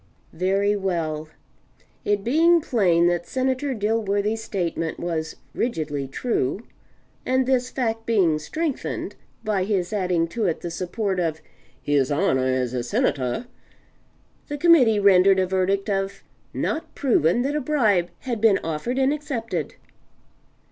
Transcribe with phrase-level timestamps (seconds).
[0.33, 1.29] Very well.
[2.03, 6.65] It being plain that Senator Dilworthy's statement was rigidly true,
[7.23, 11.39] and this fact being strengthened by his adding to it the support of
[11.79, 13.45] "his honor as a Senator,"
[14.47, 19.13] the Committee rendered a verdict of "Not proven that a bribe had been offered and
[19.13, 19.75] accepted."